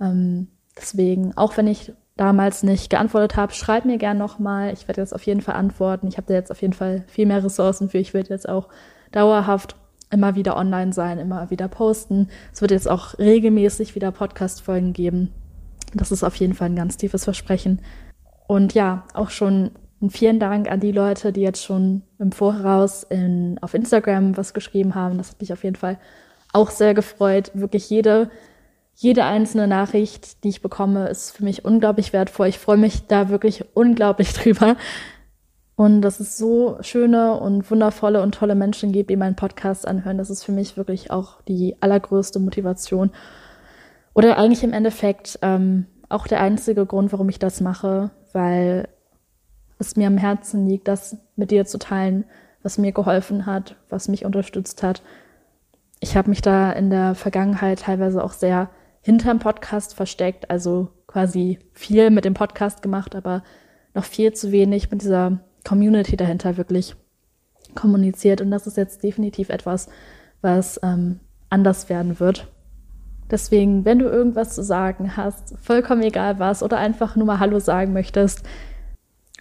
[0.00, 4.72] Ähm, deswegen, auch wenn ich damals nicht geantwortet habe, schreib mir gern nochmal.
[4.74, 6.06] Ich werde jetzt auf jeden Fall antworten.
[6.08, 7.98] Ich habe da jetzt auf jeden Fall viel mehr Ressourcen für.
[7.98, 8.68] Ich werde jetzt auch
[9.10, 9.76] dauerhaft
[10.10, 12.28] immer wieder online sein, immer wieder posten.
[12.52, 15.32] Es wird jetzt auch regelmäßig wieder Podcast-Folgen geben.
[15.94, 17.80] Das ist auf jeden Fall ein ganz tiefes Versprechen.
[18.46, 19.70] Und ja, auch schon
[20.10, 24.94] vielen Dank an die Leute, die jetzt schon im Voraus in, auf Instagram was geschrieben
[24.94, 25.18] haben.
[25.18, 25.98] Das hat mich auf jeden Fall
[26.52, 27.50] auch sehr gefreut.
[27.54, 28.30] Wirklich jede,
[28.94, 32.48] jede einzelne Nachricht, die ich bekomme, ist für mich unglaublich wertvoll.
[32.48, 34.76] Ich freue mich da wirklich unglaublich drüber.
[35.76, 40.18] Und dass es so schöne und wundervolle und tolle Menschen gibt, die meinen Podcast anhören,
[40.18, 43.10] das ist für mich wirklich auch die allergrößte Motivation.
[44.14, 48.88] Oder eigentlich im Endeffekt ähm, auch der einzige Grund, warum ich das mache, weil
[49.78, 52.24] es mir am Herzen liegt, das mit dir zu teilen,
[52.62, 55.02] was mir geholfen hat, was mich unterstützt hat.
[56.00, 58.70] Ich habe mich da in der Vergangenheit teilweise auch sehr
[59.00, 63.42] hinterm Podcast versteckt, also quasi viel mit dem Podcast gemacht, aber
[63.94, 66.94] noch viel zu wenig mit dieser Community dahinter wirklich
[67.74, 68.40] kommuniziert.
[68.40, 69.88] Und das ist jetzt definitiv etwas,
[70.40, 71.20] was ähm,
[71.50, 72.48] anders werden wird.
[73.32, 77.58] Deswegen, wenn du irgendwas zu sagen hast, vollkommen egal was, oder einfach nur mal Hallo
[77.58, 78.42] sagen möchtest,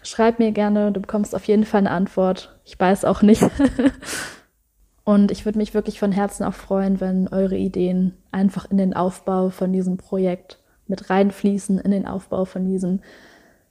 [0.01, 2.57] schreib mir gerne, du bekommst auf jeden Fall eine Antwort.
[2.63, 3.43] Ich weiß auch nicht.
[5.03, 8.93] Und ich würde mich wirklich von Herzen auch freuen, wenn eure Ideen einfach in den
[8.93, 13.01] Aufbau von diesem Projekt mit reinfließen, in den Aufbau von diesem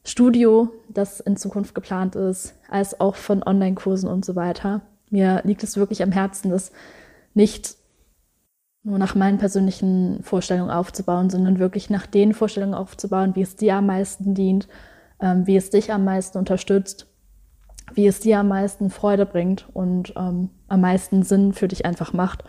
[0.05, 4.83] Studio, das in Zukunft geplant ist, als auch von Online-Kursen und so weiter.
[5.09, 6.73] Mir liegt es wirklich am Herzen, das
[7.33, 7.77] nicht
[8.83, 13.77] nur nach meinen persönlichen Vorstellungen aufzubauen, sondern wirklich nach den Vorstellungen aufzubauen, wie es dir
[13.77, 14.69] am meisten dient,
[15.21, 17.07] ähm, wie es dich am meisten unterstützt,
[17.95, 22.13] wie es dir am meisten Freude bringt und ähm, am meisten Sinn für dich einfach
[22.13, 22.45] macht.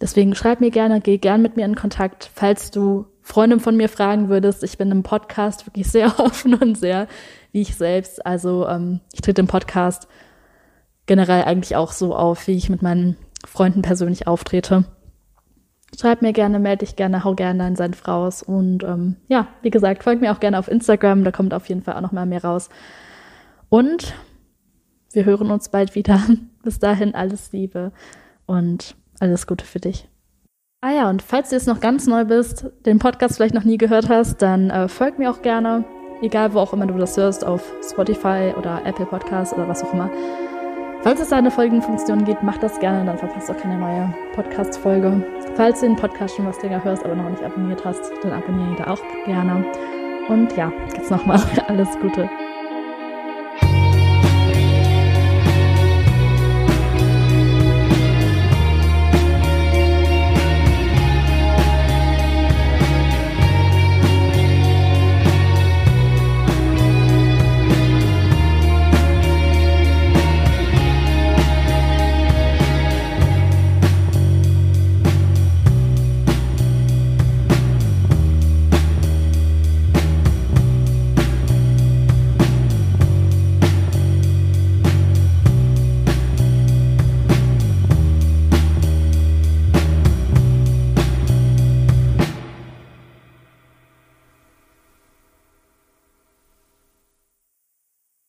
[0.00, 3.88] Deswegen schreib mir gerne, geh gern mit mir in Kontakt, falls du Freundin von mir
[3.88, 4.64] fragen würdest.
[4.64, 7.06] Ich bin im Podcast wirklich sehr offen und sehr
[7.52, 8.26] wie ich selbst.
[8.26, 10.08] Also ähm, ich trete im Podcast
[11.06, 14.86] generell eigentlich auch so auf, wie ich mit meinen Freunden persönlich auftrete.
[15.98, 18.42] Schreib mir gerne, melde dich gerne, hau gerne deinen Senf raus.
[18.42, 21.82] Und ähm, ja, wie gesagt, folgt mir auch gerne auf Instagram, da kommt auf jeden
[21.82, 22.70] Fall auch noch mal mehr raus.
[23.68, 24.14] Und
[25.12, 26.20] wir hören uns bald wieder.
[26.62, 27.92] Bis dahin alles Liebe
[28.46, 30.08] und alles Gute für dich.
[30.80, 33.78] Ah ja, und falls du jetzt noch ganz neu bist, den Podcast vielleicht noch nie
[33.78, 35.84] gehört hast, dann äh, folg mir auch gerne,
[36.22, 39.92] egal wo auch immer du das hörst, auf Spotify oder Apple Podcasts oder was auch
[39.92, 40.10] immer.
[41.02, 45.24] Falls es da eine Folgenfunktion gibt, mach das gerne, dann verpasst auch keine neue Podcast-Folge.
[45.56, 48.70] Falls du den Podcast schon was länger hörst, aber noch nicht abonniert hast, dann abonniere
[48.70, 49.64] ihn da auch gerne.
[50.28, 52.28] Und ja, jetzt nochmal alles Gute.